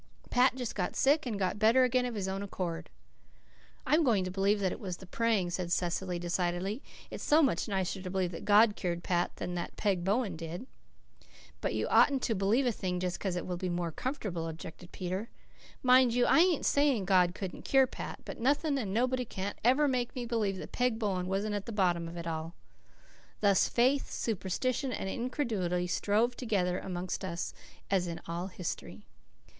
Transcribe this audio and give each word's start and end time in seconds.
"Pat 0.31 0.55
just 0.55 0.73
got 0.73 0.95
sick 0.95 1.27
and 1.27 1.37
got 1.37 1.59
better 1.59 1.83
again 1.83 2.07
of 2.07 2.15
his 2.15 2.27
own 2.27 2.41
accord." 2.41 2.89
"I'm 3.85 4.03
going 4.03 4.23
to 4.23 4.31
believe 4.31 4.59
that 4.61 4.71
it 4.71 4.79
was 4.79 4.97
the 4.97 5.05
praying," 5.05 5.51
said 5.51 5.71
Cecily 5.71 6.17
decidedly. 6.17 6.81
"It's 7.11 7.23
so 7.23 7.43
much 7.43 7.67
nicer 7.67 8.01
to 8.01 8.09
believe 8.09 8.31
that 8.31 8.43
God 8.43 8.75
cured 8.75 9.03
Pat 9.03 9.35
than 9.35 9.53
that 9.53 9.75
Peg 9.77 10.03
Bowen 10.03 10.35
did." 10.35 10.65
"But 11.61 11.75
you 11.75 11.87
oughtn't 11.89 12.23
to 12.23 12.33
believe 12.33 12.65
a 12.65 12.71
thing 12.71 12.99
just 12.99 13.19
'cause 13.19 13.35
it 13.35 13.45
would 13.45 13.59
be 13.59 13.69
more 13.69 13.91
comfortable," 13.91 14.47
objected 14.47 14.91
Peter. 14.91 15.29
"Mind 15.83 16.15
you, 16.15 16.25
I 16.25 16.39
ain't 16.39 16.65
saying 16.65 17.05
God 17.05 17.35
couldn't 17.35 17.61
cure 17.61 17.85
Pat. 17.85 18.21
But 18.25 18.39
nothing 18.39 18.79
and 18.79 18.91
nobody 18.91 19.23
can't 19.23 19.59
ever 19.63 19.87
make 19.87 20.15
me 20.15 20.25
believe 20.25 20.57
that 20.57 20.71
Peg 20.71 20.97
Bowen 20.97 21.27
wasn't 21.27 21.53
at 21.53 21.67
the 21.67 21.71
bottom 21.71 22.07
of 22.07 22.17
it 22.17 22.25
all." 22.25 22.55
Thus 23.39 23.69
faith, 23.69 24.09
superstition, 24.09 24.91
and 24.91 25.07
incredulity 25.07 25.85
strove 25.85 26.35
together 26.35 26.79
amongst 26.79 27.23
us, 27.23 27.53
as 27.91 28.07
in 28.07 28.19
all 28.25 28.47
history. 28.47 29.05